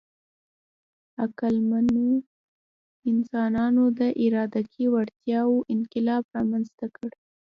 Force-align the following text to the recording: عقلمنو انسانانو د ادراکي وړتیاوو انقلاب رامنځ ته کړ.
عقلمنو 1.23 2.07
انسانانو 3.11 3.83
د 3.99 4.01
ادراکي 4.23 4.85
وړتیاوو 4.93 5.65
انقلاب 5.75 6.23
رامنځ 6.35 6.67
ته 6.79 6.85
کړ. 6.95 7.09